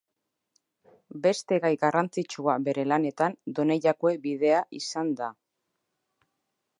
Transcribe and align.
Beste 1.25 1.59
gai 1.65 1.71
garrantzitsua 1.83 2.55
bere 2.69 2.87
lanetan 2.93 3.37
Donejakue 3.59 4.15
bidea 4.25 4.65
izan 4.81 5.13
da. 5.21 5.29